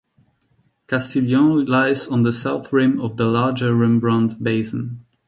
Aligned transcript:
Castiglione 0.87 1.63
lies 1.69 2.07
on 2.07 2.23
the 2.23 2.33
south 2.33 2.73
rim 2.73 2.99
of 2.99 3.17
the 3.17 3.25
larger 3.25 3.75
Rembrandt 3.75 4.43
basin. 4.43 5.05